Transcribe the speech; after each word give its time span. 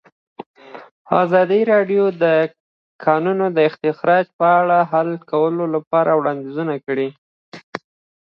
ازادي 1.23 1.61
راډیو 1.71 2.03
د 2.13 2.13
د 2.23 2.25
کانونو 3.05 3.45
استخراج 3.67 4.25
په 4.39 4.47
اړه 4.59 4.77
د 4.85 4.87
حل 4.91 5.09
کولو 5.31 5.63
لپاره 5.75 6.11
وړاندیزونه 6.15 6.75
کړي. 6.85 7.09